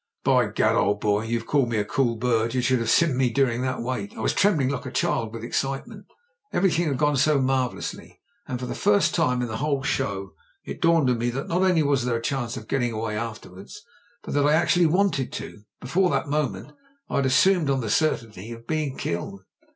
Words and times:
"By 0.23 0.47
gad, 0.47 0.73
old 0.75 0.99
boy, 0.99 1.25
you've 1.27 1.45
called 1.45 1.69
me 1.69 1.77
a 1.77 1.85
cool 1.85 2.15
bird; 2.15 2.55
you 2.55 2.61
should 2.63 2.79
have 2.79 2.89
seen 2.89 3.15
me 3.15 3.29
during 3.29 3.61
that 3.61 3.83
wait. 3.83 4.17
I 4.17 4.21
was 4.21 4.33
trem 4.33 4.55
bling 4.57 4.67
like 4.69 4.87
a 4.87 4.91
child 4.91 5.31
with 5.31 5.43
excitement: 5.43 6.07
everything 6.51 6.87
had 6.87 6.97
gone 6.97 7.17
so 7.17 7.39
marvellously. 7.39 8.19
And 8.47 8.59
for 8.59 8.65
the 8.65 8.73
first 8.73 9.13
time 9.13 9.43
in 9.43 9.47
the 9.47 9.57
whole 9.57 9.83
show 9.83 10.33
it 10.65 10.81
dawned 10.81 11.11
on 11.11 11.19
me 11.19 11.29
that 11.29 11.47
not 11.49 11.61
only 11.61 11.83
was 11.83 12.05
there 12.05 12.17
a 12.17 12.19
chance 12.19 12.57
of 12.57 12.67
getting 12.67 12.91
away 12.91 13.15
afterwards, 13.15 13.85
but 14.23 14.33
that 14.33 14.47
I 14.47 14.53
actually 14.53 14.87
wanted 14.87 15.31
to. 15.33 15.65
Before 15.79 16.09
that 16.09 16.27
moment 16.27 16.71
I'd 17.07 17.27
assumed 17.27 17.69
on 17.69 17.81
the 17.81 17.89
certainty 17.91 18.49
of 18.51 18.65
being 18.65 18.97
killed." 18.97 19.43